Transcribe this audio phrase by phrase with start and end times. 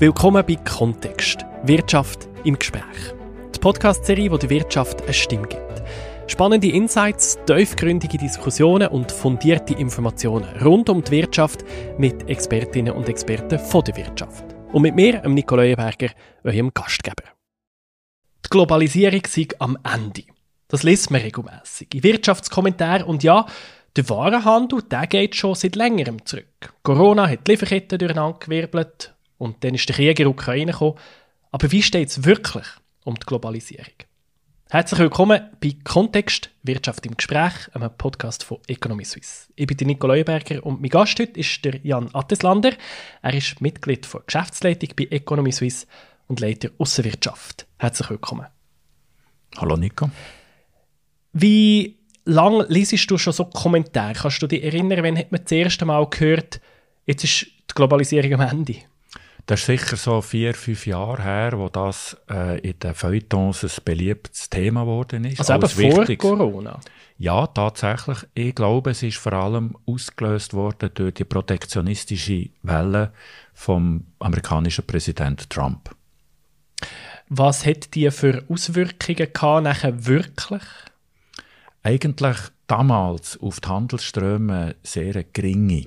[0.00, 1.44] Willkommen bei Kontext.
[1.64, 3.12] Wirtschaft im Gespräch.
[3.54, 5.82] Die Podcast-Serie, wo der Wirtschaft eine Stimme gibt.
[6.26, 11.66] Spannende Insights, tiefgründige Diskussionen und fundierte Informationen rund um die Wirtschaft
[11.98, 14.42] mit Expertinnen und Experten von der Wirtschaft.
[14.72, 16.12] Und mit mir, dem Nicolo Leuenberger,
[16.44, 17.24] eurem Gastgeber.
[18.46, 20.22] Die Globalisierung sei am Ende.
[20.68, 21.94] Das liest man regelmäßig.
[21.94, 23.44] In Wirtschaftskommentaren und ja,
[23.94, 26.72] der Warenhandel, der geht schon seit längerem zurück.
[26.82, 30.98] Corona hat die Lieferketten durcheinandergewirbelt und dann ist der Krieg in der Ukraine gekommen.
[31.50, 32.66] Aber wie steht es wirklich
[33.04, 33.94] um die Globalisierung?
[34.68, 39.48] Herzlich willkommen bei Kontext Wirtschaft im Gespräch, einem Podcast von Economy Suisse.
[39.56, 42.74] Ich bin Nico Leuenberger und mein Gast heute ist der Jan Atteslander.
[43.22, 45.86] Er ist Mitglied der Geschäftsleitung bei Economy Suisse
[46.28, 47.66] und Leiter Außenwirtschaft.
[47.78, 48.46] Herzlich willkommen.
[49.56, 50.10] Hallo Nico.
[51.32, 54.12] Wie lange liest du schon so Kommentare?
[54.12, 56.60] Kannst du dich erinnern, wenn hat man das erste Mal gehört,
[57.06, 58.76] jetzt ist die Globalisierung am Ende?
[59.46, 63.84] Das ist sicher so vier, fünf Jahre her, wo das äh, in den Feuilletons ein
[63.84, 65.40] beliebtes Thema geworden ist.
[65.40, 66.18] Also eben vor Wichtiges.
[66.18, 66.80] Corona?
[67.18, 68.18] Ja, tatsächlich.
[68.34, 73.12] Ich glaube, es ist vor allem ausgelöst worden durch die protektionistische Welle
[73.52, 75.94] vom amerikanischen Präsident Trump.
[77.28, 80.62] Was hat die für Auswirkungen gehabt, nachher wirklich?
[81.82, 85.86] Eigentlich damals auf die Handelsströme sehr geringe.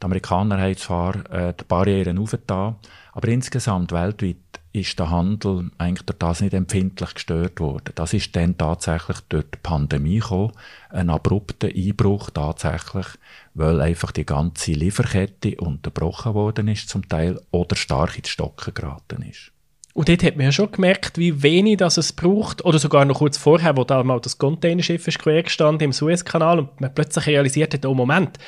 [0.00, 2.76] Die Amerikaner haben zwar äh, die Barrieren aufgetan,
[3.12, 4.36] aber insgesamt weltweit
[4.72, 7.92] ist der Handel eigentlich durch das nicht empfindlich gestört worden.
[7.96, 10.52] Das ist dann tatsächlich durch die Pandemie gekommen,
[10.90, 13.06] ein abrupter Einbruch tatsächlich,
[13.54, 19.22] weil einfach die ganze Lieferkette unterbrochen worden ist zum Teil oder stark ins Stocken geraten
[19.22, 19.50] ist.
[19.92, 23.18] Und dort hat man ja schon gemerkt, wie wenig das es braucht, oder sogar noch
[23.18, 27.26] kurz vorher, wo da mal das Containerschiff ist quer gestanden im Suezkanal und man plötzlich
[27.26, 28.38] realisiert hat, oh Moment,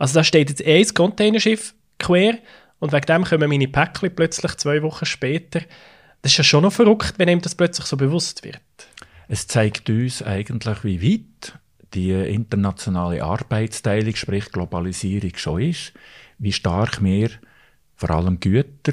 [0.00, 2.38] also da steht jetzt ein Containerschiff quer
[2.78, 5.60] und wegen dem kommen meine Päckchen plötzlich zwei Wochen später.
[6.22, 8.60] Das ist ja schon noch verrückt, wenn einem das plötzlich so bewusst wird.
[9.28, 11.58] Es zeigt uns eigentlich, wie weit
[11.92, 15.92] die internationale Arbeitsteilung, sprich Globalisierung schon ist,
[16.38, 17.28] wie stark wir
[17.94, 18.92] vor allem Güter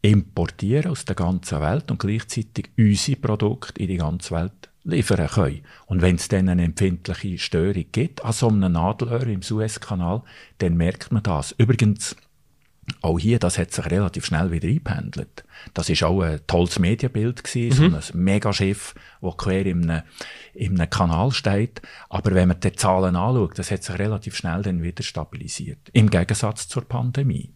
[0.00, 5.62] importieren aus der ganzen Welt und gleichzeitig unsere Produkte in die ganze Welt liefern können.
[5.86, 10.22] Und wenn es dann eine empfindliche Störung gibt an so einem Nadelöhr im Suezkanal,
[10.58, 11.52] dann merkt man das.
[11.52, 12.16] Übrigens,
[13.00, 15.44] auch hier, das hat sich relativ schnell wieder eingependelt.
[15.72, 18.00] Das ist auch ein tolles Medienbild gewesen, mhm.
[18.00, 20.02] so ein Megaschiff, das quer in einem,
[20.52, 21.80] in einem Kanal steht.
[22.08, 25.78] Aber wenn man die Zahlen anschaut, das hat sich relativ schnell dann wieder stabilisiert.
[25.92, 27.52] Im Gegensatz zur Pandemie.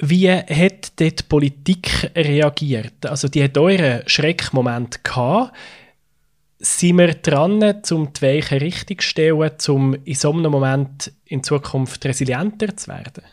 [0.00, 3.04] Wie hat dort die Politik reagiert?
[3.06, 5.56] Also die hat euren Schreckmoment gehabt.
[6.60, 11.42] Sind wir dran, um die Weichen richtig zu stellen, um in so einem Moment in
[11.42, 13.24] Zukunft resilienter zu werden?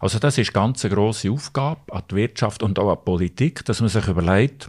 [0.00, 3.64] Also das ist ganz eine grosse Aufgabe an die Wirtschaft und auch an die Politik,
[3.64, 4.68] dass man sich überlegt,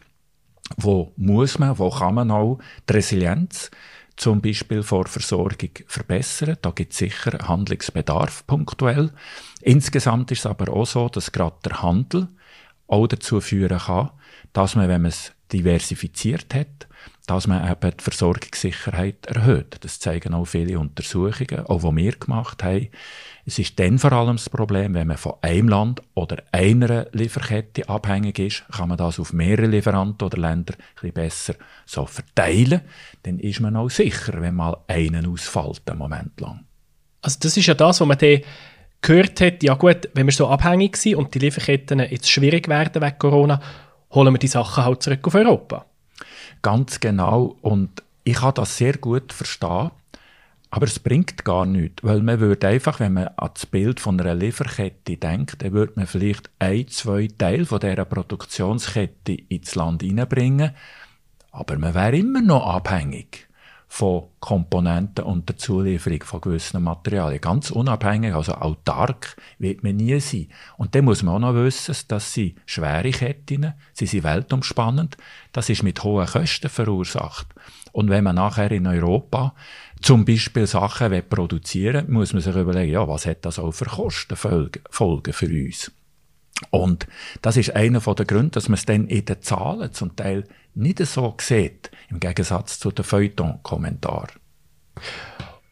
[0.77, 3.71] wo muss man, wo kann man auch die Resilienz
[4.19, 6.57] zum Beispiel vor Versorgung verbessern.
[6.61, 9.11] Da gibt es sicher Handlungsbedarf punktuell.
[9.61, 12.27] Insgesamt ist es aber auch so, dass gerade der Handel
[12.87, 14.11] auch dazu führen kann,
[14.51, 16.87] dass man, wenn man es diversifiziert hat,
[17.27, 19.77] dass man eben die Versorgungssicherheit erhöht.
[19.81, 22.89] Das zeigen auch viele Untersuchungen, auch die wir gemacht haben.
[23.49, 27.89] Es ist dann vor allem das Problem, wenn man von einem Land oder einer Lieferkette
[27.89, 32.81] abhängig ist, kann man das auf mehrere Lieferanten oder Länder ein bisschen besser so verteilen.
[33.23, 36.63] Dann ist man auch sicher, wenn mal einen ausfällt, einen Moment lang.
[37.23, 38.41] Also das ist ja das, was man dann
[39.01, 43.01] gehört hat, ja gut, wenn wir so abhängig sind und die Lieferketten jetzt schwierig werden
[43.01, 43.59] wegen Corona,
[44.11, 45.87] holen wir die Sachen halt zurück auf Europa.
[46.61, 47.57] Ganz genau.
[47.61, 49.89] Und ich kann das sehr gut verstehen.
[50.71, 54.19] Aber es bringt gar nichts, weil man würde einfach, wenn man an das Bild von
[54.21, 60.03] einer Lieferkette denkt, dann würde man vielleicht ein, zwei Teile von dieser Produktionskette ins Land
[60.03, 60.71] hineinbringen,
[61.51, 63.48] aber man wäre immer noch abhängig
[63.91, 67.41] von Komponenten und der Zulieferung von gewissen Materialien.
[67.41, 70.47] Ganz unabhängig, also autark wird man nie sein.
[70.77, 75.17] Und dann muss man auch noch wissen, dass sie schwere Ketten, sie sind weltumspannend,
[75.51, 77.47] das ist mit hohen Kosten verursacht.
[77.91, 79.55] Und wenn man nachher in Europa
[80.01, 83.85] zum Beispiel Sachen will produzieren muss man sich überlegen, ja, was hat das auch für
[83.85, 85.91] Kostenfolgen für uns?
[86.71, 87.07] Und
[87.41, 90.43] das ist einer der Gründe, dass man es dann in den Zahlen zum Teil
[90.75, 94.31] nicht so sieht, im Gegensatz zu den Feuilleton-Kommentaren.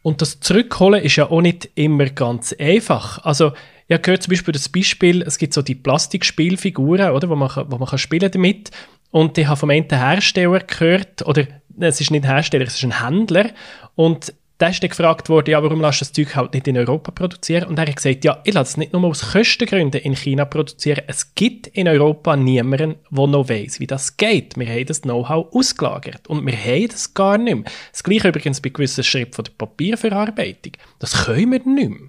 [0.02, 3.24] Und das Zurückholen ist ja auch nicht immer ganz einfach.
[3.24, 3.52] Also,
[3.86, 7.50] ich habe gehört zum Beispiel das Beispiel, es gibt so die Plastikspielfiguren, oder, wo man,
[7.68, 8.70] wo man kann spielen damit.
[9.10, 11.46] Und ich habe vom einen Hersteller gehört, oder
[11.80, 13.50] es ist nicht ein Hersteller, es ist ein Händler.
[13.94, 16.76] Und der ist dann gefragt worden, ja, warum lässt du das Zeug halt nicht in
[16.76, 17.68] Europa produzieren?
[17.68, 21.04] Und er hat gesagt, ja, ich lasse es nicht nur aus Kostengründen in China produzieren.
[21.06, 24.58] Es gibt in Europa niemanden, der noch weiss, wie das geht.
[24.58, 26.26] Wir haben das Know-how ausgelagert.
[26.26, 27.72] Und wir haben das gar nicht mehr.
[27.92, 30.72] Das gleiche übrigens bei gewissen Schritten von der Papierverarbeitung.
[30.98, 32.08] Das können wir nicht mehr.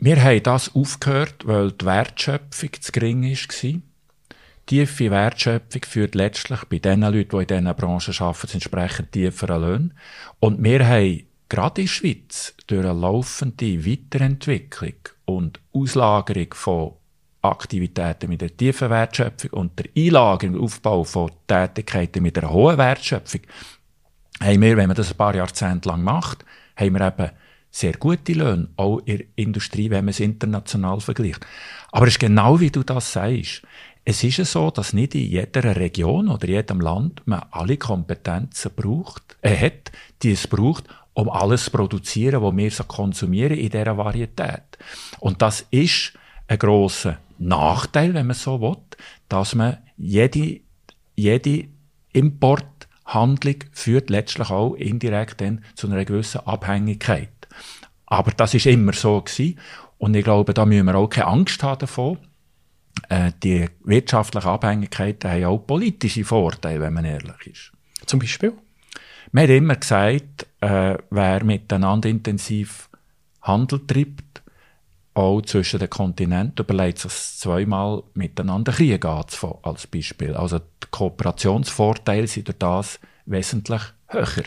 [0.00, 3.80] Wir haben das aufgehört, weil die Wertschöpfung zu gering war.
[4.64, 9.90] Tiefe Wertschöpfung führt letztlich bei den Leuten, die in diesen Branchen arbeiten, entsprechend tiefere Löhne.
[10.40, 16.92] Und wir haben gerade in der Schweiz durch eine laufende Weiterentwicklung und Auslagerung von
[17.42, 22.78] Aktivitäten mit der tiefen Wertschöpfung und der Einlagerung und Aufbau von Tätigkeiten mit einer hohen
[22.78, 23.42] Wertschöpfung,
[24.40, 26.44] haben wir, wenn man das ein paar Jahrzehnte lang macht,
[26.76, 27.30] haben wir eben
[27.70, 31.46] sehr gute Löhne, auch in der Industrie, wenn man es international vergleicht.
[31.92, 33.62] Aber es ist genau wie du das sagst.
[34.04, 38.72] Es ist ja so, dass nicht in jeder Region oder jedem Land man alle Kompetenzen
[38.74, 39.92] braucht, äh, hat,
[40.22, 40.84] die es braucht,
[41.18, 44.78] um alles zu produzieren, was wir so konsumieren in dieser Varietät.
[45.18, 46.12] Und das ist
[46.46, 48.76] ein grosser Nachteil, wenn man so will,
[49.28, 50.60] dass man jede,
[51.16, 51.64] jede
[52.12, 57.48] Importhandlung führt letztlich auch indirekt dann zu einer gewissen Abhängigkeit.
[58.06, 59.58] Aber das ist immer so gewesen.
[59.98, 62.18] Und ich glaube, da müssen wir auch keine Angst haben davon.
[63.08, 67.72] Äh, die wirtschaftlichen Abhängigkeiten haben auch politische Vorteile, wenn man ehrlich ist.
[68.06, 68.52] Zum Beispiel?
[69.32, 72.88] Man hat immer gesagt, äh, wer miteinander intensiv
[73.42, 74.42] Handel treibt,
[75.14, 80.34] auch zwischen den Kontinenten, überlegt sich zweimal miteinander Krieg anzufangen, als Beispiel.
[80.34, 84.44] Also die Kooperationsvorteile sind durch das wesentlich höher.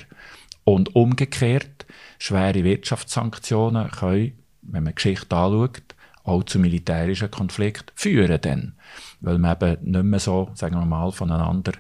[0.63, 1.85] Und umgekehrt,
[2.19, 8.73] schwere Wirtschaftssanktionen können, wenn man die Geschichte anschaut, auch zu militärischen Konflikten führen dann.
[9.21, 11.73] Weil man eben nicht mehr so, sagen wir mal, voneinander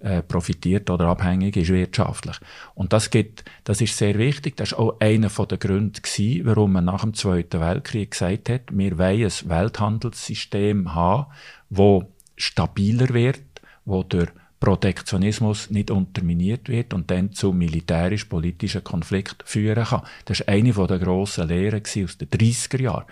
[0.00, 2.36] äh, profitiert oder abhängig ist wirtschaftlich.
[2.74, 4.56] Und das geht, das ist sehr wichtig.
[4.56, 8.62] Das ist auch einer der Gründe gewesen, warum man nach dem Zweiten Weltkrieg gesagt hat,
[8.70, 11.26] wir wollen ein Welthandelssystem haben,
[11.70, 13.40] wo stabiler wird,
[13.84, 14.30] wo durch
[14.60, 20.02] Protektionismus nicht unterminiert wird und dann zu militärisch-politischen Konflikten führen kann.
[20.24, 23.04] Das war eine der grossen Lehren aus den 30er Jahren.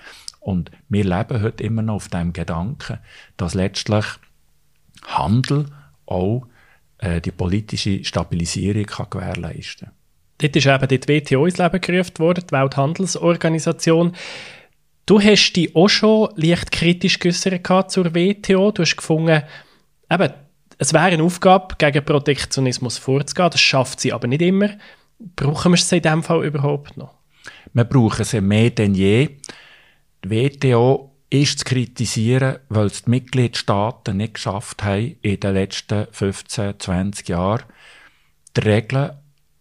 [0.46, 3.00] Und wir leben heute immer noch auf dem Gedanken,
[3.37, 4.04] dass letztlich
[5.04, 5.66] Handel
[6.06, 6.46] auch
[6.98, 9.96] äh, die politische Stabilisierung kann gewährleisten kann.
[10.38, 14.12] Dort ist eben die WTO ins Leben gerufen worden, die Welthandelsorganisation.
[15.04, 18.70] Du hast dich auch schon leicht kritisch geäußert zur WTO.
[18.70, 19.43] Du hast gefunden,
[20.08, 20.32] eben,
[20.78, 23.50] es wäre eine Aufgabe, gegen Protektionismus vorzugehen.
[23.50, 24.69] Das schafft sie aber nicht immer.
[25.19, 27.14] Brauchen wir es in diesem Fall überhaupt noch?
[27.72, 29.31] Wir brauchen sie mehr denn je.
[30.28, 36.08] Die WTO ist zu kritisieren, weil es die Mitgliedstaaten nicht geschafft haben, in den letzten
[36.11, 37.62] 15, 20 Jahren
[38.56, 39.12] die Regeln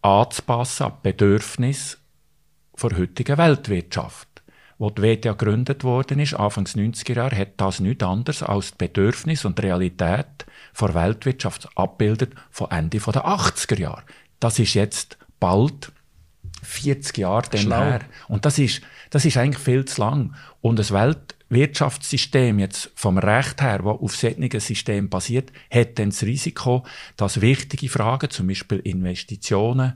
[0.02, 1.98] anzupassen an die Bedürfnisse
[2.82, 4.28] der heutigen Weltwirtschaft.
[4.80, 8.88] Wo die WTO gegründet worden ist, Anfangs 90er Jahre, hat das nichts anderes als die
[8.88, 10.48] Bedürfnisse und die Realität
[10.82, 14.04] der Weltwirtschaft abbildet von Ende der 80er Jahre.
[14.40, 15.92] Das ist jetzt bald
[16.66, 18.02] 40 Jahre her.
[18.28, 20.36] Und das ist, das ist eigentlich viel zu lang.
[20.66, 26.24] Und das Weltwirtschaftssystem jetzt vom Recht her, das auf solchen System basiert, hat dann das
[26.24, 26.84] Risiko,
[27.18, 29.94] dass wichtige Fragen, zum Beispiel Investitionen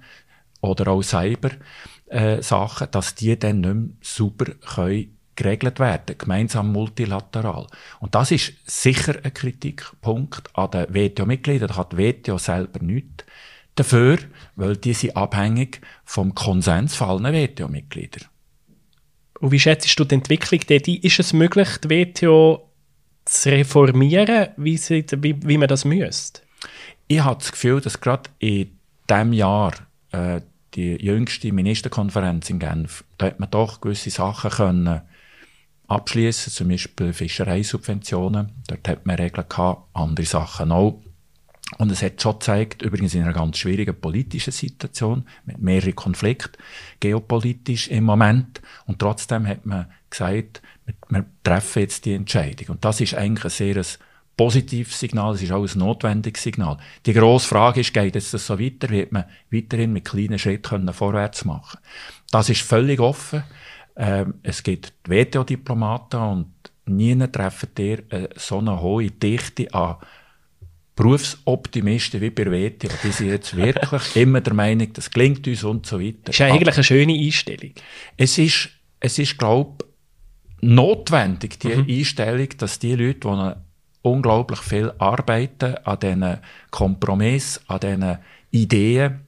[0.62, 7.66] oder auch Cyber-Sachen, äh, dass die dann nicht mehr super können geregelt werden, gemeinsam multilateral.
[8.00, 11.70] Und das ist sicher ein Kritikpunkt an den WTO-Mitgliedern.
[11.70, 13.26] Da hat die WTO selber nichts
[13.74, 14.20] dafür,
[14.56, 18.28] weil die sind abhängig vom Konsens von allen WTO-Mitgliedern.
[19.40, 22.70] Und wie schätzt du die Entwicklung dort Ist es möglich, die WTO
[23.26, 26.42] zu reformieren, wie, sie, wie, wie man das müsste?
[27.08, 28.78] Ich habe das Gefühl, dass gerade in
[29.10, 29.74] diesem Jahr
[30.12, 30.42] äh,
[30.76, 35.02] die jüngste Ministerkonferenz in Genf, da hat man doch gewisse Sachen können
[35.88, 38.52] abschließen, zum Beispiel Fischereisubventionen.
[38.68, 41.02] Dort hat man Regeln gehabt, andere Sachen auch.
[41.78, 46.58] Und es hat schon gezeigt, übrigens in einer ganz schwierigen politischen Situation, mit mehreren Konflikten,
[47.00, 48.62] geopolitisch im Moment.
[48.86, 50.62] Und trotzdem hat man gesagt,
[51.10, 52.70] wir treffen jetzt die Entscheidung.
[52.70, 53.84] Und das ist eigentlich ein sehr
[54.36, 56.78] positives Signal, es ist auch ein notwendiges Signal.
[57.06, 58.90] Die grosse Frage ist, geht es so weiter?
[58.90, 61.80] Wird man weiterhin mit kleinen Schritten vorwärts machen
[62.32, 63.44] Das ist völlig offen.
[63.98, 66.54] Ähm, es gibt WTO-Diplomaten und
[66.86, 69.98] nie treffen ihr äh, so eine hohe Dichte an
[71.00, 75.86] Berufsoptimisten wie bei WTO, die sind jetzt wirklich immer der Meinung, das klingt uns und
[75.86, 76.18] so weiter.
[76.26, 77.72] Das ist eigentlich eine schöne Einstellung.
[78.18, 78.68] Es ist,
[79.00, 79.86] es ist, glaube
[80.60, 81.86] notwendig, die mhm.
[81.88, 83.54] Einstellung, dass die Leute, die
[84.02, 86.38] unglaublich viel arbeiten an diesen
[86.70, 88.18] Kompromiss, an diesen
[88.52, 89.22] Ideen,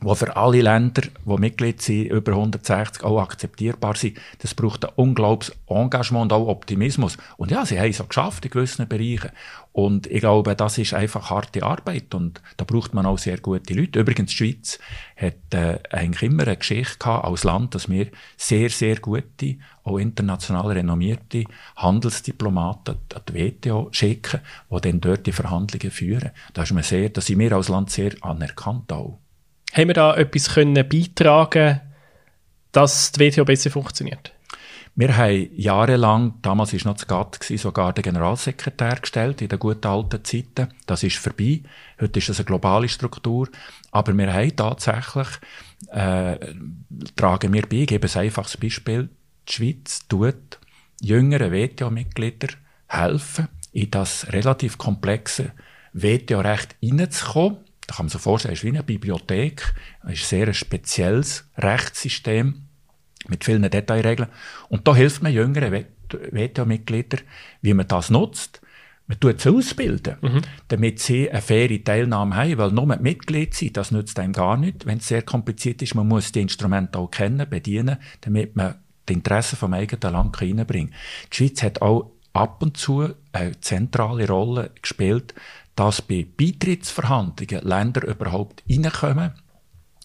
[0.00, 4.18] wo für alle Länder, die Mitglied sind, über 160 auch akzeptierbar sind.
[4.40, 7.16] Das braucht ein unglaubliches Engagement und auch Optimismus.
[7.36, 9.30] Und ja, sie haben es auch geschafft in gewissen Bereichen.
[9.72, 13.74] Und ich glaube, das ist einfach harte Arbeit und da braucht man auch sehr gute
[13.74, 14.00] Leute.
[14.00, 14.78] Übrigens, die Schweiz
[15.16, 19.98] hat äh, eigentlich immer eine Geschichte gehabt als Land, dass wir sehr, sehr gute, auch
[19.98, 21.44] international renommierte
[21.76, 26.30] Handelsdiplomaten an die WTO schicken, die dann dort die Verhandlungen führen.
[26.54, 29.18] Da ist man sehr, da sind wir als Land sehr anerkannt auch.
[29.76, 31.80] Haben wir da etwas können beitragen
[32.72, 34.32] dass die WTO besser funktioniert?
[34.94, 39.86] Wir haben jahrelang, damals war noch das GATT, sogar den Generalsekretär gestellt, in den guten
[39.86, 40.68] alten Zeiten.
[40.86, 41.62] Das ist vorbei.
[42.00, 43.48] Heute ist das eine globale Struktur.
[43.90, 45.28] Aber wir haben tatsächlich,
[45.90, 46.38] äh,
[47.14, 49.08] tragen wir bei, ich gebe ein einfaches Beispiel,
[49.48, 50.58] die Schweiz tut
[51.00, 52.56] jüngeren WTO-Mitgliedern
[52.88, 55.52] helfen, in das relativ komplexe
[55.92, 59.74] WTO-Recht hineinzukommen da kann man sich vorstellen, es ist wie eine Bibliothek,
[60.04, 62.62] es ist ein sehr spezielles Rechtssystem
[63.28, 64.28] mit vielen Detailregeln.
[64.68, 67.20] Und da hilft man jüngeren WTO-Mitgliedern,
[67.62, 68.60] wie man das nutzt.
[69.08, 70.42] Man tut sie ausbilden, mhm.
[70.66, 74.84] damit sie eine faire Teilnahme haben, weil nur Mitglied sein, das nützt einem gar nicht,
[74.84, 75.94] wenn es sehr kompliziert ist.
[75.94, 78.74] Man muss die Instrumente auch kennen, bedienen, damit man
[79.08, 80.98] die Interessen vom eigenen Land reinbringen kann.
[81.32, 85.34] Die Schweiz hat auch ab und zu eine zentrale Rolle gespielt,
[85.76, 89.32] dass bei Beitrittsverhandlungen Länder überhaupt reinkommen.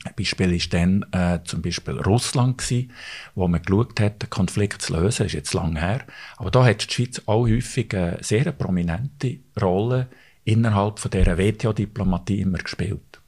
[0.03, 2.91] Ein Beispiel ist dann äh, zum Beispiel Russland gewesen,
[3.35, 6.01] wo man geschaut hat, den Konflikt zu lösen, ist jetzt lang her.
[6.37, 10.07] Aber da hat die Schweiz auch häufig eine sehr prominente Rolle
[10.43, 13.21] innerhalb von dieser WTO-Diplomatie immer gespielt.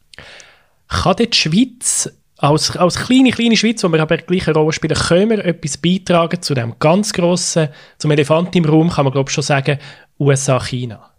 [0.88, 4.96] Kann die Schweiz als, als kleine, kleine Schweiz, wo wir aber gleich eine Rolle spielen,
[4.96, 7.70] können wir etwas beitragen zu dem ganz grossen,
[8.00, 9.78] zum Elefant im Raum, kann man glaube ich schon sagen,
[10.20, 11.13] USA-China?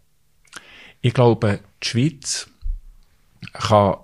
[1.05, 2.49] Ich glaube, die Schweiz
[3.53, 3.99] kann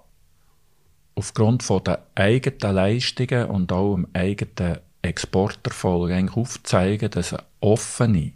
[1.14, 8.32] aufgrund von der eigenen Leistungen und auch dem eigenen Exporterfolg eigentlich aufzeigen, dass eine offene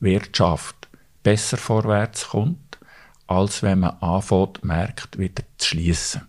[0.00, 0.88] Wirtschaft
[1.22, 2.80] besser vorwärts kommt,
[3.28, 6.22] als wenn man anfängt, Märkte wieder zu schließen.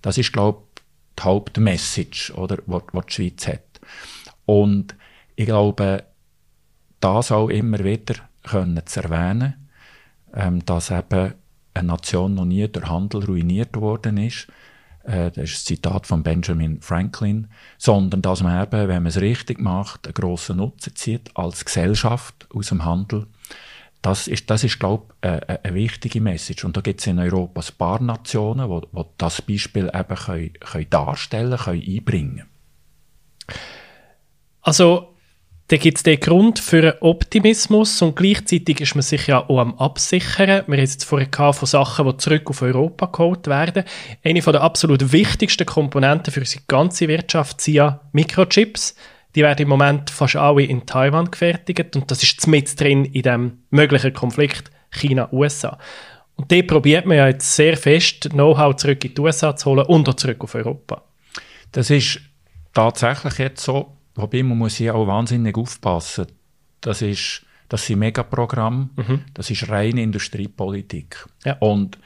[0.00, 0.82] Das ist, glaube ich,
[1.18, 3.80] die Hauptmessage, oder, die, die Schweiz hat.
[4.46, 4.94] Und
[5.34, 6.04] ich glaube,
[7.00, 9.65] das auch immer wieder können zu erwähnen,
[10.34, 11.34] ähm, dass eben
[11.74, 14.48] eine Nation noch nie durch Handel ruiniert worden ist.
[15.04, 17.48] Äh, das ist ein Zitat von Benjamin Franklin.
[17.78, 22.48] Sondern dass man eben, wenn man es richtig macht, einen grossen Nutzen zieht als Gesellschaft
[22.54, 23.26] aus dem Handel.
[24.02, 26.64] Das ist, das ist glaube ich, eine, eine, wichtige Message.
[26.64, 30.52] Und da gibt es in Europa ein paar Nationen, die, die das Beispiel eben können,
[30.60, 32.44] können darstellen können, einbringen
[34.62, 35.15] Also
[35.68, 39.58] dann gibt es den Grund für einen Optimismus und gleichzeitig ist man sich ja auch
[39.58, 40.46] am Absichern.
[40.48, 43.82] Wir haben jetzt vorher von Sachen, die zurück auf Europa geholt werden.
[44.22, 48.94] Eine der absolut wichtigsten Komponenten für unsere ganze Wirtschaft sind ja Mikrochips.
[49.34, 53.22] Die werden im Moment fast alle in Taiwan gefertigt und das ist mit drin in
[53.22, 55.78] dem möglichen Konflikt China-USA.
[56.36, 59.86] Und da probiert man ja jetzt sehr fest, Know-how zurück in die USA zu holen
[59.86, 61.02] und auch zurück auf Europa.
[61.72, 62.20] Das ist
[62.72, 66.26] tatsächlich jetzt so Wobei man muss hier auch wahnsinnig aufpassen.
[66.80, 69.24] Das ist, das sind Megaprogramme, mhm.
[69.34, 71.26] das ist reine Industriepolitik.
[71.44, 71.56] Ja.
[71.58, 71.98] Und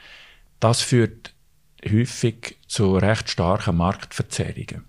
[0.59, 1.33] das führt
[1.89, 4.85] häufig zu recht starken Marktverzerrungen.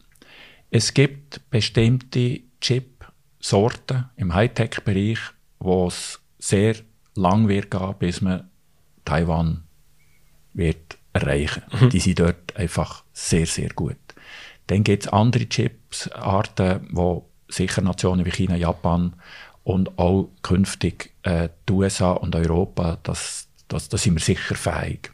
[0.70, 5.18] Es gibt bestimmte Chip-Sorten im Hightech-Bereich,
[5.58, 6.76] wo es sehr
[7.14, 8.50] lang wird gehen, bis man
[9.04, 9.64] Taiwan
[10.54, 11.62] wird erreichen.
[11.80, 11.90] Mhm.
[11.90, 13.96] Die sind dort einfach sehr, sehr gut.
[14.72, 19.12] Dann gibt es andere Chipsarten, wo sicher Nationen wie China, Japan
[19.64, 25.12] und auch künftig äh, die USA und Europa, das, das, das sind wir sicher fähig.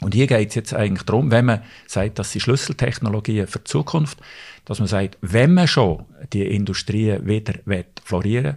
[0.00, 3.64] Und hier geht es jetzt eigentlich darum, wenn man sagt, das sind Schlüsseltechnologien für die
[3.64, 4.20] Zukunft,
[4.64, 7.54] dass man sagt, wenn man schon die Industrie wieder
[8.02, 8.56] florieren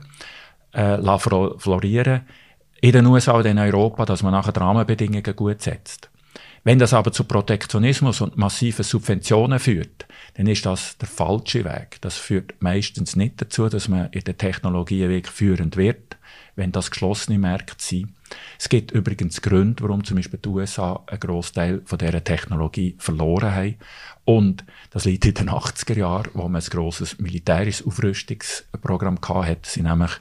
[0.71, 0.97] äh,
[1.57, 2.21] florieren
[2.79, 6.09] in den USA und in Europa, dass man nachher die Rahmenbedingungen gut setzt.
[6.63, 11.97] Wenn das aber zu Protektionismus und massiven Subventionen führt, dann ist das der falsche Weg.
[12.01, 16.17] Das führt meistens nicht dazu, dass man in der Technologie führend wird,
[16.55, 18.13] wenn das geschlossene Märkte sind.
[18.59, 23.53] Es gibt übrigens Gründe, warum zum Beispiel die USA einen Großteil von dieser Technologie verloren
[23.53, 23.75] haben.
[24.23, 29.87] Und das liegt in den 80er Jahren, wo man ein grosses militärisches Aufrüstungsprogramm hatte, sind
[29.87, 30.11] nämlich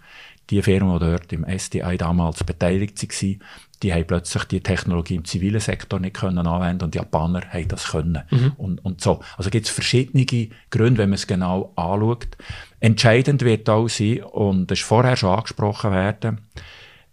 [0.50, 3.42] die Firmen, die dort im SDI damals beteiligt waren,
[3.82, 7.68] die haben plötzlich die Technologie im zivilen Sektor nicht können anwenden und die Japaner haben
[7.68, 8.22] das können.
[8.30, 8.52] Mhm.
[8.56, 9.20] Und, und so.
[9.38, 10.26] Also gibt es verschiedene
[10.70, 12.36] Gründe, wenn man es genau anschaut.
[12.80, 16.40] Entscheidend wird auch sein, und das ist vorher schon angesprochen werden,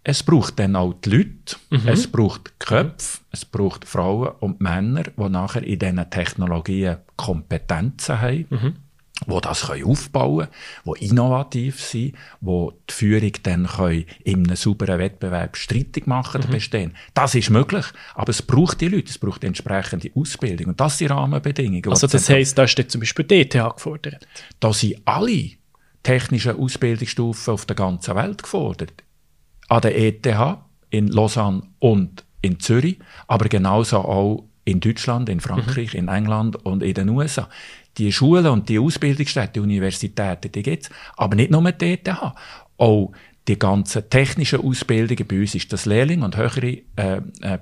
[0.04, 1.82] es braucht dann auch die Leute, mhm.
[1.86, 8.46] es braucht Köpfe, es braucht Frauen und Männer, die nachher in diesen Technologien Kompetenzen haben.
[8.48, 8.74] Mhm
[9.26, 10.48] die das können aufbauen
[10.84, 16.42] können, die innovativ sind, die die Führung dann können in einem sauberen Wettbewerb streitig machen
[16.46, 16.50] mhm.
[16.50, 16.94] bestehen.
[17.14, 21.10] Das ist möglich, aber es braucht die Leute, es braucht entsprechende Ausbildung und das sind
[21.10, 21.88] Rahmenbedingungen.
[21.88, 24.26] Also das heisst, da ist zum Beispiel die ETH gefordert?
[24.60, 25.50] Da sind alle
[26.02, 29.02] technischen Ausbildungsstufen auf der ganzen Welt gefordert.
[29.68, 30.26] An der ETH,
[30.90, 36.00] in Lausanne und in Zürich, aber genauso auch in Deutschland, in Frankreich, mhm.
[36.00, 37.48] in England und in den USA
[37.98, 42.08] die Schulen und die Ausbildungsstätten, die Universitäten, die gibt's, aber nicht nur die ETH.
[42.76, 43.12] Auch
[43.48, 47.58] die ganzen technischen Ausbildungen, bei uns ist das Lehrling und höhere äh, äh,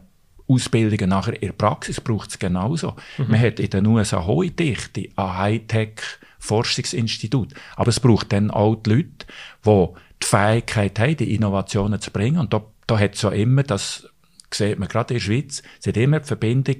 [0.48, 2.94] Ausbildungen nachher in der Praxis braucht es genauso.
[3.18, 3.26] Mhm.
[3.28, 6.00] Man hat in den USA hohe Dichte an Hightech
[6.38, 7.54] Forschungsinstitut.
[7.74, 9.26] Aber es braucht dann auch die Leute,
[9.64, 9.86] die
[10.22, 12.38] die Fähigkeit haben, die Innovationen zu bringen.
[12.38, 14.08] Und da, da hat es ja immer, das
[14.52, 16.76] sieht man gerade in der Schweiz, es hat immer die Verbindung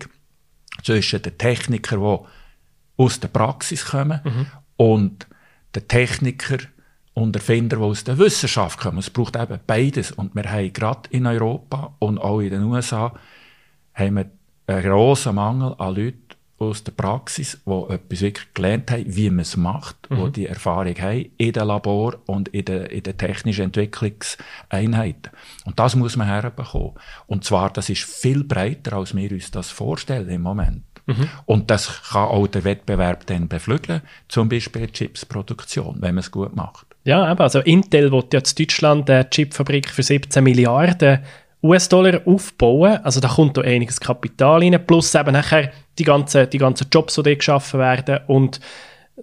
[0.82, 2.26] zwischen den Technikern, die
[2.96, 4.46] aus der Praxis kommen mhm.
[4.76, 5.26] und
[5.74, 6.58] der Techniker
[7.14, 8.98] und Erfinder, die aus der Wissenschaft kommen.
[8.98, 10.12] Es braucht eben beides.
[10.12, 13.12] Und wir haben gerade in Europa und auch in den USA
[13.94, 14.30] haben wir
[14.66, 16.26] einen grossen Mangel an Leuten
[16.58, 20.26] aus der Praxis, die etwas wirklich gelernt haben, wie man es macht, mhm.
[20.26, 25.32] die die Erfahrung haben in den Labor und in den, in den technischen Entwicklungseinheiten.
[25.64, 26.92] Und das muss man herbekommen.
[27.26, 30.82] Und zwar, das ist viel breiter, als wir uns das vorstellen im Moment.
[31.06, 31.28] Mhm.
[31.46, 36.30] Und das kann auch der Wettbewerb dann beflügeln, zum Beispiel die Chipsproduktion, wenn man es
[36.30, 36.86] gut macht.
[37.04, 41.20] Ja, eben, also Intel will ja in Deutschland eine Chipfabrik für 17 Milliarden
[41.62, 42.98] US-Dollar aufbauen.
[43.02, 47.14] Also da kommt da einiges Kapital rein, plus eben nachher die ganzen, die ganzen Jobs,
[47.14, 48.60] die dort geschaffen werden und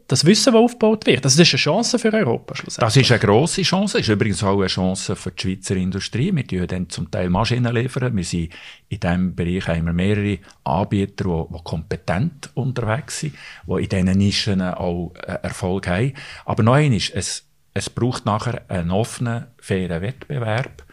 [0.07, 1.23] das Wissen, das aufgebaut wird.
[1.23, 3.99] Das ist eine Chance für Europa Das ist eine grosse Chance.
[3.99, 6.35] Ist übrigens auch eine Chance für die Schweizer Industrie.
[6.35, 7.73] Wir liefern dann zum Teil Maschinen.
[7.73, 8.15] liefern.
[8.15, 8.53] Wir sind
[8.89, 13.35] in diesem Bereich haben wir mehrere Anbieter, die, die kompetent unterwegs sind,
[13.67, 16.13] die in diesen Nischen auch äh, Erfolg haben.
[16.45, 17.45] Aber noch eines, es,
[17.75, 20.83] es braucht nachher einen offenen, fairen Wettbewerb,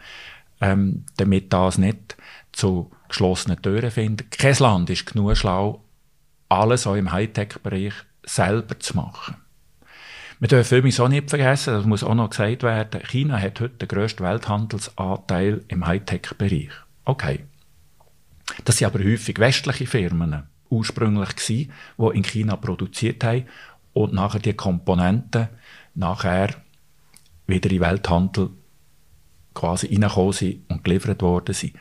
[0.61, 2.17] ähm, damit das nicht
[2.51, 4.29] zu geschlossenen Türen findet.
[4.31, 5.83] Kein Land ist genug schlau,
[6.49, 9.35] alles auch im Hightech-Bereich selber zu machen.
[10.39, 13.77] Wir dürfen übrigens auch nicht vergessen, das muss auch noch gesagt werden, China hat heute
[13.77, 16.71] den grössten Welthandelsanteil im Hightech-Bereich.
[17.05, 17.45] Okay.
[18.65, 23.45] Das sind aber häufig westliche Firmen ursprünglich gewesen, die in China produziert haben
[23.93, 25.49] und nachher die Komponenten
[25.93, 26.55] nachher
[27.45, 28.49] wieder in den Welthandel
[29.53, 31.73] quasi reingekommen sind und geliefert worden sind.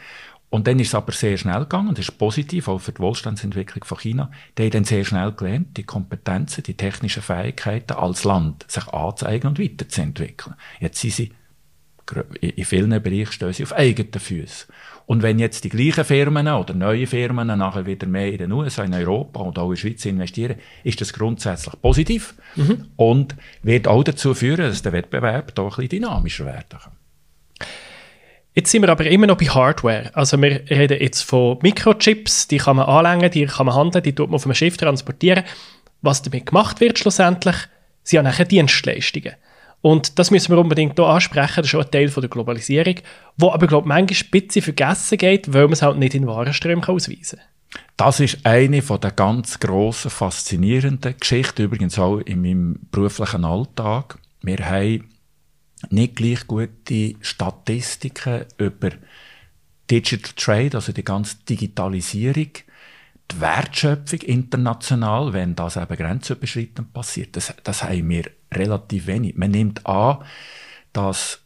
[0.50, 3.84] Und dann ist es aber sehr schnell gegangen, das ist positiv, auch für die Wohlstandsentwicklung
[3.84, 4.32] von China.
[4.58, 9.46] Die haben dann sehr schnell gelernt, die Kompetenzen, die technischen Fähigkeiten als Land sich anzeigen
[9.46, 10.56] und weiterzuentwickeln.
[10.80, 11.32] Jetzt sind sie,
[12.40, 14.68] in vielen Bereichen stehen sie auf eigenen Füßen.
[15.06, 18.82] Und wenn jetzt die gleichen Firmen oder neue Firmen nachher wieder mehr in den USA,
[18.82, 22.86] in Europa und auch in der Schweiz investieren, ist das grundsätzlich positiv mhm.
[22.96, 26.92] und wird auch dazu führen, dass der Wettbewerb doch ein bisschen dynamischer werden kann.
[28.54, 30.10] Jetzt sind wir aber immer noch bei Hardware.
[30.14, 34.14] Also wir reden jetzt von Mikrochips, die kann man anlängen, die kann man handeln, die
[34.14, 35.44] tut man auf einem Schiff transportieren.
[36.02, 37.56] Was damit gemacht wird schlussendlich,
[38.02, 39.34] sind ja nachher Dienstleistungen.
[39.82, 42.96] Und das müssen wir unbedingt hier ansprechen, das ist auch ein Teil von der Globalisierung,
[43.36, 46.26] wo aber, glaube ich, manchmal ein bisschen vergessen geht, weil man es halt nicht in
[46.26, 47.46] Warenströmen ausweisen kann.
[47.96, 54.18] Das ist eine von der ganz grossen, faszinierenden Geschichten, übrigens auch in meinem beruflichen Alltag.
[54.42, 55.08] Wir haben
[55.88, 58.90] nicht gleich gute Statistiken über
[59.90, 62.50] Digital Trade, also die ganze Digitalisierung,
[63.30, 67.36] die Wertschöpfung international, wenn das eben grenzüberschreitend passiert.
[67.36, 69.36] Das, das haben wir relativ wenig.
[69.36, 70.18] Man nimmt an,
[70.92, 71.40] dass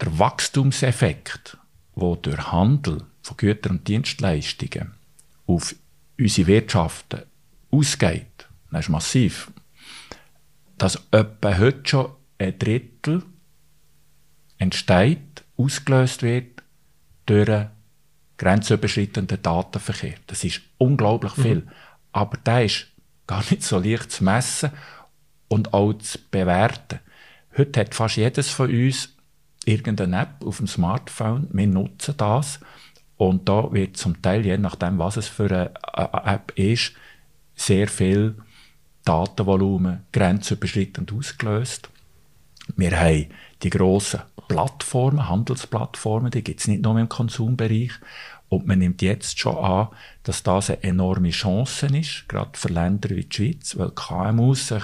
[0.00, 1.56] der Wachstumseffekt,
[1.94, 4.94] wo durch Handel von Gütern und Dienstleistungen
[5.46, 5.74] auf
[6.18, 7.22] unsere Wirtschaften
[7.70, 9.50] ausgeht, das ist massiv,
[10.78, 13.22] dass etwa heute schon ein Drittel
[14.58, 16.62] entsteht, ausgelöst wird
[17.26, 17.66] durch
[18.38, 20.14] grenzüberschreitenden Datenverkehr.
[20.26, 21.56] Das ist unglaublich viel.
[21.56, 21.70] Mhm.
[22.12, 22.86] Aber der ist
[23.26, 24.70] gar nicht so leicht zu messen
[25.48, 27.00] und auch zu bewerten.
[27.56, 29.14] Heute hat fast jedes von uns
[29.64, 31.48] irgendeine App auf dem Smartphone.
[31.52, 32.60] Wir nutzen das.
[33.16, 36.94] Und da wird zum Teil, je nachdem, was es für eine App ist,
[37.54, 38.36] sehr viel
[39.04, 41.90] Datenvolumen grenzüberschreitend ausgelöst.
[42.76, 43.26] Wir haben
[43.62, 47.92] die grossen Plattformen, Handelsplattformen, die gibt es nicht nur im Konsumbereich.
[48.48, 49.88] Und man nimmt jetzt schon an,
[50.24, 54.82] dass das eine enorme Chance ist, gerade für Länder wie die Schweiz, weil KMUs sich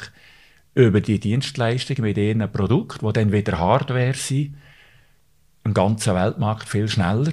[0.74, 4.56] über die Dienstleistungen mit ihren Produkten, die dann wieder Hardware sind,
[5.64, 7.32] im ganzen Weltmarkt viel schneller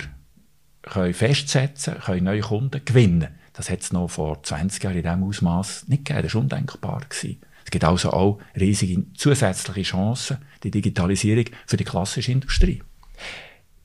[0.81, 3.27] können festsetzen, können neue Kunden gewinnen.
[3.53, 6.23] Das hat es noch vor 20 Jahren in diesem Ausmaß nicht gegeben.
[6.23, 7.01] Das war undenkbar.
[7.07, 7.39] Gewesen.
[7.63, 12.81] Es gibt also auch riesige zusätzliche Chancen, die Digitalisierung für die klassische Industrie.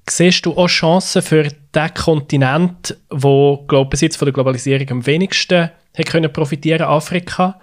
[0.09, 5.07] Siehst du auch Chancen für den Kontinent, wo glaube bis jetzt von der Globalisierung am
[5.07, 7.61] wenigsten hat können profitieren, Afrika?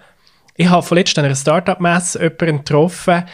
[0.56, 3.24] Ich habe vorletzt an einer Startup-Messe jemanden getroffen,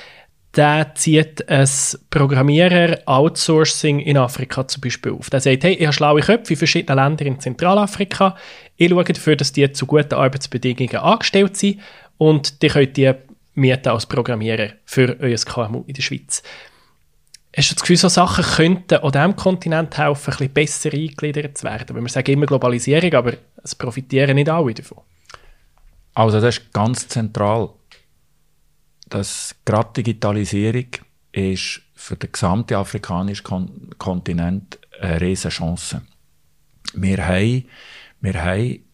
[0.57, 1.69] der zieht ein
[2.11, 5.31] Programmierer-Outsourcing in Afrika zum Beispiel auf.
[5.31, 8.37] Der sagt, hey, ich habe schlaue Köpfe in verschiedenen Ländern in Zentralafrika.
[8.77, 11.81] Ich schaue dafür, dass die zu guten Arbeitsbedingungen angestellt sind
[12.31, 13.13] und die könnt die
[13.55, 16.43] mieten als Programmierer für euer KMU in der Schweiz.
[17.55, 21.59] Hast du das Gefühl, so Sachen könnten an diesem Kontinent helfen, ein bisschen besser eingegliedert
[21.59, 21.95] zu werden?
[21.95, 25.03] Weil wir sagen immer Globalisierung, aber es profitieren nicht alle davon.
[26.15, 27.71] Also das ist ganz zentral
[29.13, 30.87] dass gerade Digitalisierung
[31.33, 36.03] ist für den gesamten afrikanischen Kon Kontinent eine riesige Chance.
[36.95, 37.65] Wir haben,
[38.21, 38.85] wir haben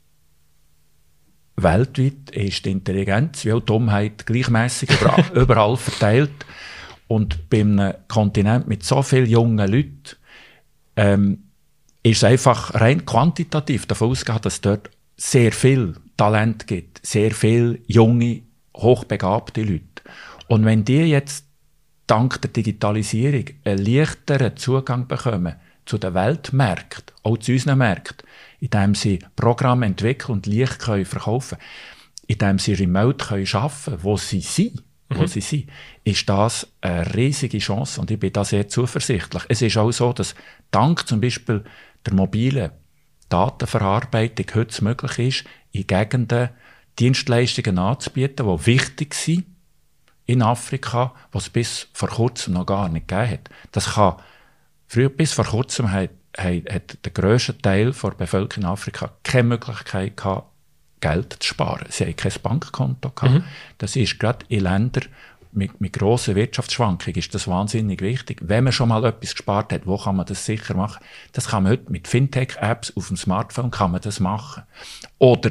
[1.63, 4.91] weltweit ist die Intelligenz wie auch die Dummheit gleichmäßig
[5.35, 6.47] überall, verteilt.
[7.09, 10.17] Und bei einem Kontinent mit so vielen jungen Leuten
[10.97, 11.39] ähm,
[12.03, 17.33] ist es einfach rein quantitativ davon ausgegangen, dass es dort sehr viel Talent gibt, sehr
[17.33, 18.43] viele junge,
[18.77, 20.03] hochbegabte Leute.
[20.49, 21.47] Und wenn die jetzt
[22.07, 28.27] dank der Digitalisierung einen leichteren Zugang bekommen zu den Weltmärkten, auch zu unseren Märkten,
[28.61, 31.59] indem sie Programme entwickeln und leicht können verkaufen
[32.29, 35.27] indem sie remote können arbeiten können, wo sie sind, wo mhm.
[35.27, 35.71] sie sind,
[36.05, 39.43] ist das eine riesige Chance und ich bin da sehr zuversichtlich.
[39.49, 40.35] Es ist auch so, dass
[40.71, 41.65] dank zum Beispiel
[42.05, 42.71] der mobilen
[43.31, 46.51] Datenverarbeitung heute möglich ist, in Gegenden
[46.99, 49.47] Dienstleistungen anzubieten, die wichtig sind
[50.27, 53.51] in Afrika, was es bis vor kurzem noch gar nicht gegeben hat.
[53.73, 54.17] Das kann,
[54.87, 60.17] früher bis vor kurzem hat, hat, der grösste Teil der Bevölkerung in Afrika keine Möglichkeit
[60.17, 60.53] gehabt,
[61.01, 61.87] Geld zu sparen.
[61.91, 63.35] Sie haben kein Bankkonto gehabt.
[63.35, 63.45] Mhm.
[63.79, 65.05] Das ist gerade in Ländern
[65.53, 68.39] mit, mit grossen Wirtschaftsschwankungen ist das wahnsinnig wichtig.
[68.43, 71.03] Wenn man schon mal etwas gespart hat, wo kann man das sicher machen?
[71.33, 74.63] Das kann man heute mit Fintech-Apps auf dem Smartphone kann man das machen.
[75.19, 75.51] Oder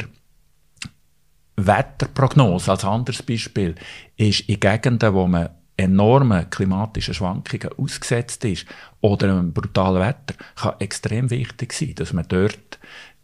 [1.56, 3.76] Wetterprognose als anderes Beispiel
[4.16, 8.66] ist in Gegenden, wo man enormen klimatischen Schwankungen ausgesetzt ist
[9.02, 12.80] oder einem brutalen Wetter, kann extrem wichtig sein, dass man dort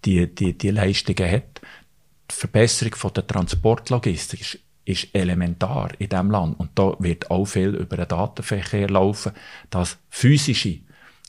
[0.06, 1.62] die, die, die Leistungen hat.
[2.30, 6.60] Die Verbesserung von der Transportlogistik ist, ist elementar in diesem Land.
[6.60, 9.32] Und da wird auch viel über den Datenverkehr laufen,
[9.70, 10.80] dass physische,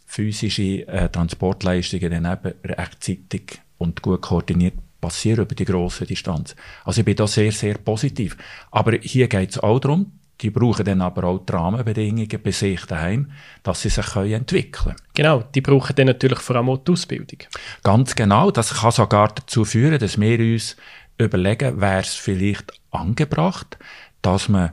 [0.06, 6.56] physische äh, Transportleistungen dann eben rechtzeitig und gut koordiniert passieren über die grosse Distanz.
[6.84, 8.36] Also ich bin da sehr, sehr positiv.
[8.70, 12.84] Aber hier geht es auch darum, die brauchen dann aber auch die Rahmenbedingungen bei sich
[12.86, 13.30] daheim,
[13.62, 14.96] dass sie sich können entwickeln können.
[15.14, 17.38] Genau, die brauchen dann natürlich vor allem auch die Ausbildung.
[17.82, 20.76] Ganz genau, das kann sogar dazu führen, dass wir uns
[21.18, 23.78] überlegen, wäre es vielleicht angebracht,
[24.22, 24.72] dass man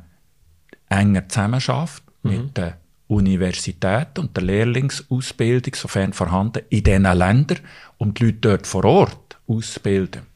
[0.89, 2.32] enger zusammenarbeitet mhm.
[2.32, 7.60] mit der Universität und der Lehrlingsausbildung, sofern vorhanden, in diesen Ländern,
[7.97, 10.31] um die Leute dort vor Ort ausbilden.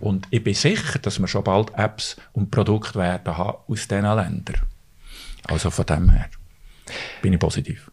[0.00, 4.02] Und ich bin sicher, dass wir schon bald Apps und Produkte werden haben aus diesen
[4.02, 4.60] Ländern.
[5.44, 6.28] Also von dem her
[7.20, 7.90] bin ich positiv.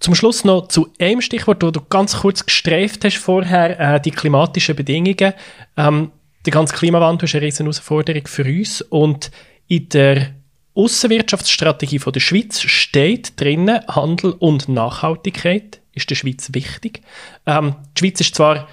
[0.00, 4.10] Zum Schluss noch zu einem Stichwort, das du ganz kurz gestreift hast vorher, äh, die
[4.10, 5.34] klimatischen Bedingungen.
[5.76, 6.10] Ähm,
[6.46, 9.30] der ganze Klimawandel ist eine riesen Herausforderung für uns und
[9.68, 10.34] in der
[10.74, 17.02] Außenwirtschaftsstrategie der Schweiz steht drinnen, Handel und Nachhaltigkeit ist der Schweiz wichtig.
[17.44, 18.68] Ähm, die Schweiz ist zwar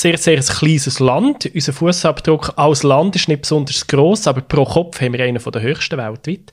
[0.00, 1.50] sehr, sehr ein kleines Land.
[1.54, 5.62] Unser Fußabdruck als Land ist nicht besonders groß, aber pro Kopf haben wir einen der
[5.62, 6.52] höchsten weltweit.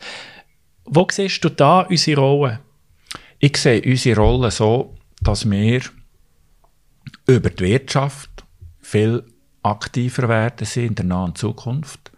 [0.85, 2.59] Wo siehst du da unsere Rolle?
[3.39, 5.81] Ich sehe unsere Rolle so, dass wir
[7.27, 8.29] über die Wirtschaft
[8.79, 9.23] viel
[9.61, 12.11] aktiver werden sind in der nahen Zukunft.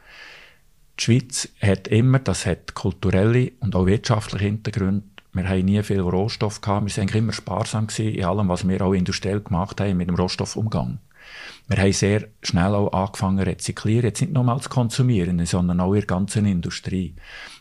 [1.00, 5.04] Die Schweiz hat immer, das hat kulturelle und auch wirtschaftliche Hintergründe,
[5.36, 6.86] wir haben nie viel Rohstoff gehabt.
[6.86, 11.00] Wir eigentlich immer sparsam in allem, was wir auch industriell gemacht haben mit dem Rohstoffumgang.
[11.68, 15.94] Wir haben sehr schnell auch angefangen zu rezyklieren, jetzt nicht nur zu konsumieren, sondern auch
[15.94, 17.16] in der ganzen Industrie.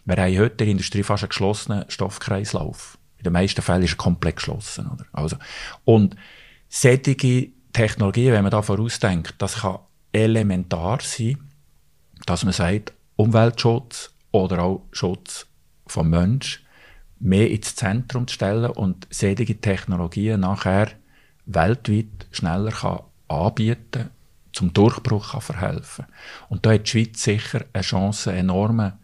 [0.05, 2.99] Wir haben heute in der Industrie fast einen geschlossenen Stoffkreislauf.
[3.19, 4.91] In den meisten Fällen ist er komplett geschlossen.
[4.93, 5.07] Oder?
[5.13, 5.37] Also,
[5.85, 6.17] und
[6.69, 9.79] sättige Technologien, wenn man da vorausdenkt, das kann
[10.13, 11.39] elementar sein,
[12.27, 15.47] dass man sagt, Umweltschutz oder auch Schutz
[15.87, 16.65] vom Mensch
[17.21, 20.89] mehr ins Zentrum zu stellen und solche Technologien nachher
[21.47, 24.11] weltweit schneller kann anbieten
[24.55, 26.07] zum Durchbruch kann verhelfen
[26.49, 28.99] Und da hat die Schweiz sicher eine Chance, enorme,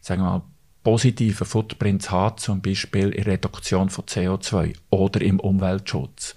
[0.00, 0.42] sagen wir mal,
[0.82, 6.34] positiven Footprints haben, zum Beispiel in Reduktion von CO2 oder im Umweltschutz.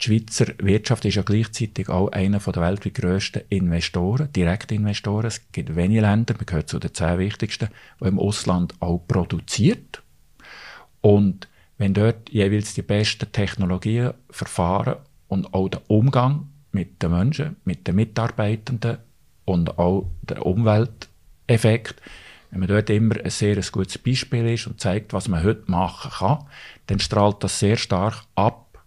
[0.00, 5.26] Die Schweizer Wirtschaft ist ja gleichzeitig auch einer der weltweit grössten Investoren, Direktinvestoren.
[5.26, 7.68] Es gibt wenige Länder, man gehört zu den zehn wichtigsten,
[8.00, 10.02] die im Ausland auch produziert.
[11.00, 17.56] Und wenn dort jeweils die besten Technologien, Verfahren und auch der Umgang mit den Menschen,
[17.64, 18.98] mit den Mitarbeitenden
[19.44, 22.00] und auch der Umwelteffekt,
[22.50, 26.12] wenn man dort immer ein sehr gutes Beispiel ist und zeigt, was man heute machen
[26.12, 26.44] kann,
[26.86, 28.84] dann strahlt das sehr stark ab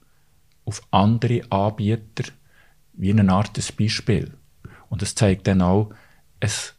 [0.63, 2.31] auf andere Anbieter
[2.93, 4.31] wie eine Art des Beispiel.
[4.89, 5.91] Und es zeigt dann auch,
[6.39, 6.75] es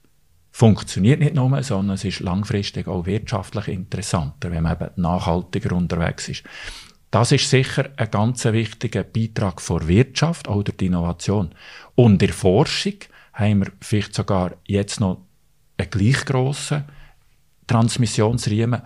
[0.51, 6.29] funktioniert nicht nur, sondern es ist langfristig auch wirtschaftlich interessanter, wenn man eben nachhaltiger unterwegs
[6.29, 6.45] ist.
[7.13, 11.55] Das ist sicher ein ganz wichtiger Beitrag für Wirtschaft, durch die Innovation.
[11.95, 12.95] Und in der Forschung
[13.35, 15.21] haben wir vielleicht sogar jetzt noch
[15.77, 16.85] einen gleich grossen
[17.67, 18.81] Transmissionsriemen.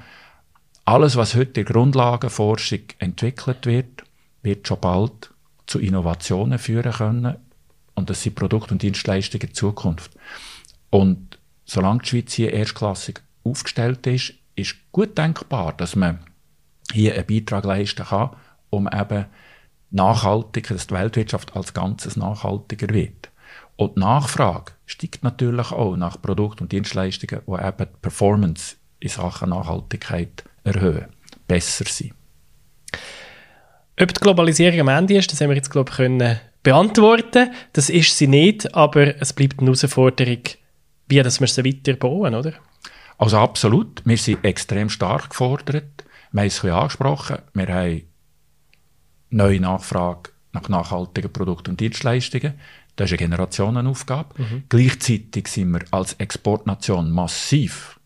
[0.85, 4.03] Alles, was heute in der Grundlagenforschung entwickelt wird,
[4.43, 5.31] wird schon bald
[5.69, 7.37] zu Innovationen führen können.
[7.95, 10.11] Und das sind Produkte und Dienstleistungen in Zukunft.
[10.91, 16.19] Und solange die Schweiz hier erstklassig aufgestellt ist, ist gut denkbar, dass man
[16.93, 18.31] hier einen Beitrag leisten kann,
[18.71, 19.27] um eben
[19.91, 23.31] nachhaltiger, dass die Weltwirtschaft als Ganzes nachhaltiger wird.
[23.77, 29.09] Und die Nachfrage steigt natürlich auch nach Produkten und Dienstleistungen, die eben die Performance in
[29.09, 31.07] Sachen Nachhaltigkeit erhöhen,
[31.47, 32.15] besser sind.
[34.01, 37.51] Ob die Globalisierung am Ende ist, das haben wir jetzt, glaube ich, können beantworten.
[37.73, 40.43] Das ist sie nicht, aber es bleibt eine Herausforderung,
[41.09, 42.55] wie dass wir sie weiter bauen, oder?
[43.19, 44.03] Also absolut.
[44.05, 46.05] Wir sind extrem stark gefordert.
[46.33, 47.39] Wir haben es ein angesprochen.
[47.55, 48.03] Wir haben
[49.31, 52.55] neue Nachfrage nach nachhaltigen Produkten und Dienstleistungen.
[52.97, 54.43] Das ist eine Generationenaufgabe.
[54.43, 54.65] Mhm.
[54.69, 58.01] Gleichzeitig sind wir als Exportnation massiv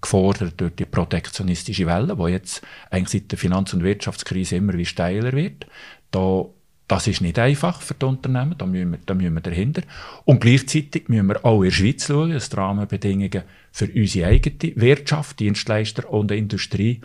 [0.00, 4.86] gefordert durch die protektionistische Welle, die jetzt eigentlich seit der Finanz- und Wirtschaftskrise immer wie
[4.86, 5.66] steiler wird.
[6.10, 6.46] Da
[6.90, 9.82] das ist nicht einfach für die Unternehmen, da müssen, wir, da müssen wir dahinter.
[10.24, 14.74] Und gleichzeitig müssen wir auch in der Schweiz schauen, dass die Rahmenbedingungen für unsere eigene
[14.74, 17.00] Wirtschaft, Dienstleister und Industrie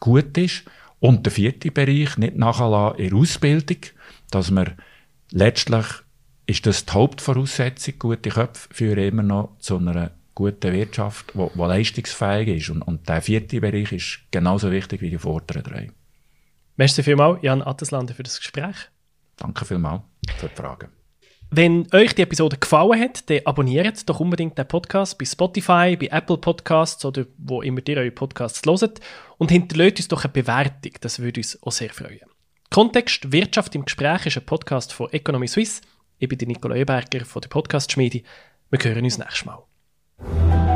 [0.00, 0.64] gut ist.
[0.98, 3.76] Und der vierte Bereich, nicht nachher in der Ausbildung,
[4.32, 4.76] dass wir
[5.30, 5.86] letztlich
[6.46, 12.48] ist das die Hauptvoraussetzung, gute Köpfe führen immer noch zu einer guten Wirtschaft, die leistungsfähig
[12.48, 12.70] ist.
[12.70, 15.92] Und, und der vierte Bereich ist genauso wichtig wie die vorderen drei.
[16.76, 18.90] Merci vielmals, Jan Atteslander, für das Gespräch.
[19.36, 20.02] Danke vielmals
[20.36, 20.88] für die Fragen.
[21.54, 26.08] Wenn euch die Episode gefallen hat, dann abonniert doch unbedingt den Podcast bei Spotify, bei
[26.10, 29.00] Apple Podcasts oder wo immer ihr eure Podcasts hört
[29.36, 32.20] und hinterlässt uns doch eine Bewertung, das würde uns auch sehr freuen.
[32.70, 35.82] Kontext Wirtschaft im Gespräch ist ein Podcast von Economy Suisse.
[36.18, 38.22] Ich bin Nicola Eberger von der Podcast-Schmiede.
[38.70, 40.71] Wir hören uns nächstes Mal.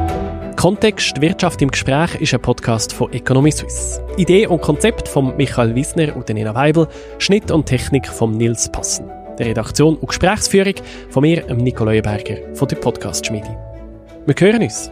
[0.57, 4.01] Kontext Wirtschaft im Gespräch ist ein Podcast von Economy Suisse.
[4.17, 6.89] Idee und Konzept von Michael Wiesner und Nina Weibel,
[7.19, 9.07] Schnitt und Technik von Nils Passen.
[9.39, 10.75] Der Redaktion und Gesprächsführung
[11.11, 13.55] von mir, Nico Leuenberger von der Podcast-Schmiede.
[14.25, 14.91] Wir hören uns.